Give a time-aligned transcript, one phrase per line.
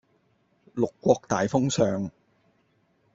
[0.73, 2.09] 六國大封相